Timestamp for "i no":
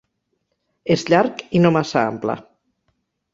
1.59-1.73